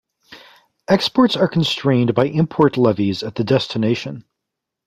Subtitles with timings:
[0.87, 4.25] Exports are constrained by import levies at the destination.